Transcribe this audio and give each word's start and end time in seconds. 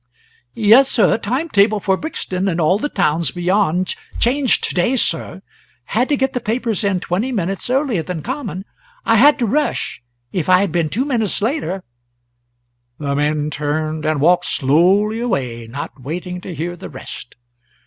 "Yes, 0.55 0.89
sir. 0.89 1.19
Time 1.19 1.47
table 1.47 1.79
for 1.79 1.95
Brixton 1.95 2.47
and 2.47 2.59
all 2.59 2.79
the 2.79 2.89
towns 2.89 3.29
beyond 3.29 3.93
changed 4.19 4.63
to 4.63 4.73
day, 4.73 4.95
sir 4.95 5.43
had 5.93 6.09
to 6.09 6.17
get 6.17 6.33
the 6.33 6.39
papers 6.39 6.83
in 6.83 6.99
twenty 6.99 7.31
minutes 7.31 7.69
earlier 7.69 8.01
than 8.01 8.23
common. 8.23 8.65
I 9.05 9.17
had 9.17 9.37
to 9.37 9.45
rush; 9.45 10.01
if 10.31 10.49
I 10.49 10.61
had 10.61 10.71
been 10.71 10.89
two 10.89 11.05
minutes 11.05 11.39
later" 11.39 11.83
The 12.97 13.15
men 13.15 13.51
turned 13.51 14.03
and 14.03 14.19
walked 14.19 14.45
slowly 14.45 15.19
away, 15.19 15.67
not 15.67 16.01
waiting 16.01 16.41
to 16.41 16.55
hear 16.55 16.75
the 16.75 16.89
rest. 16.89 17.35